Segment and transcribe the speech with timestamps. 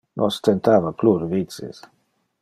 [0.19, 1.83] Nos tentava plure vices.